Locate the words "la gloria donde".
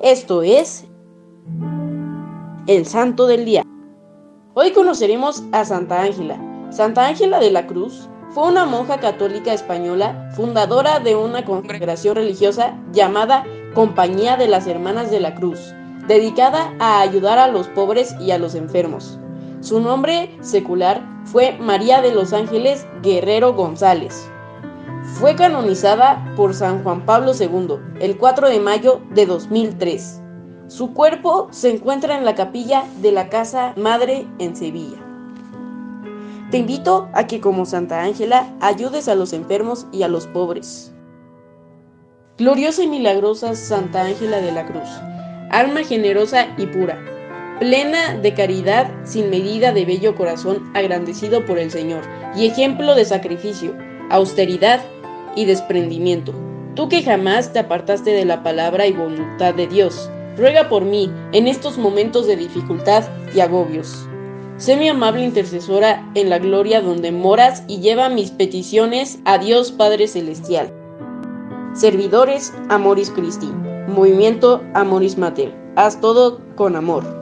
66.28-67.12